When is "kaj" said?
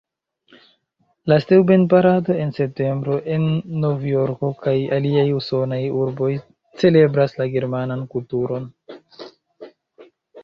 4.63-4.73